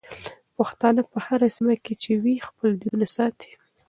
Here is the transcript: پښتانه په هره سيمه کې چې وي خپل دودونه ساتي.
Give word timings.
پښتانه 0.57 1.01
په 1.11 1.17
هره 1.25 1.47
سيمه 1.55 1.75
کې 1.83 1.93
چې 2.03 2.11
وي 2.23 2.35
خپل 2.47 2.69
دودونه 2.79 3.07
ساتي. 3.15 3.51